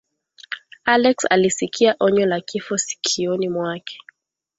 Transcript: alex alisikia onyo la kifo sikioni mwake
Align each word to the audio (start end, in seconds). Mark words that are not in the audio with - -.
alex 0.85 1.15
alisikia 1.29 1.95
onyo 1.99 2.25
la 2.25 2.39
kifo 2.41 2.77
sikioni 2.77 3.49
mwake 3.49 3.99